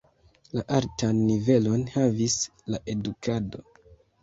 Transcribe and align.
La 0.59 0.63
altan 0.77 1.19
nivelon 1.27 1.85
havis 1.97 2.39
la 2.77 2.83
edukado. 2.97 3.65